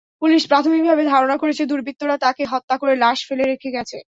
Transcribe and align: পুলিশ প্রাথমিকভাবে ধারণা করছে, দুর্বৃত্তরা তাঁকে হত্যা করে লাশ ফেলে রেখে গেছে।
পুলিশ 0.21 0.41
প্রাথমিকভাবে 0.47 1.03
ধারণা 1.05 1.35
করছে, 1.37 1.63
দুর্বৃত্তরা 1.65 2.15
তাঁকে 2.17 2.43
হত্যা 2.45 2.75
করে 2.77 2.93
লাশ 2.95 3.19
ফেলে 3.27 3.43
রেখে 3.43 3.69
গেছে। 3.71 3.97